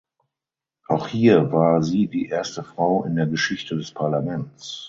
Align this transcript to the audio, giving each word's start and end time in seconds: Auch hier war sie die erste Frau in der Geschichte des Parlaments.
Auch 0.87 1.09
hier 1.09 1.51
war 1.51 1.83
sie 1.83 2.07
die 2.07 2.25
erste 2.29 2.63
Frau 2.63 3.03
in 3.03 3.15
der 3.15 3.27
Geschichte 3.27 3.75
des 3.77 3.91
Parlaments. 3.91 4.79